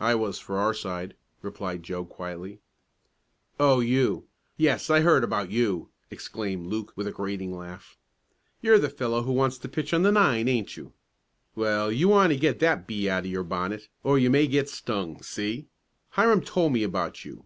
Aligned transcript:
"I 0.00 0.16
was 0.16 0.40
for 0.40 0.58
our 0.58 0.74
side," 0.74 1.14
replied 1.40 1.84
Joe 1.84 2.04
quietly. 2.04 2.58
"Oh, 3.60 3.78
you 3.78 4.26
yes 4.56 4.90
I 4.90 5.02
heard 5.02 5.22
about 5.22 5.52
you!" 5.52 5.88
exclaimed 6.10 6.66
Luke 6.66 6.92
with 6.96 7.06
a 7.06 7.12
grating 7.12 7.56
laugh. 7.56 7.96
"You're 8.60 8.80
the 8.80 8.90
fellow 8.90 9.22
who 9.22 9.30
wants 9.30 9.58
to 9.58 9.68
pitch 9.68 9.94
on 9.94 10.02
the 10.02 10.10
nine; 10.10 10.48
ain't 10.48 10.76
you? 10.76 10.94
Well, 11.54 11.92
you 11.92 12.08
want 12.08 12.32
to 12.32 12.36
get 12.40 12.58
that 12.58 12.88
bee 12.88 13.08
out 13.08 13.24
of 13.24 13.30
your 13.30 13.44
bonnet, 13.44 13.86
or 14.02 14.18
you 14.18 14.30
may 14.30 14.48
get 14.48 14.68
stung, 14.68 15.22
see? 15.22 15.68
Hiram 16.10 16.40
told 16.40 16.72
me 16.72 16.82
about 16.82 17.24
you. 17.24 17.44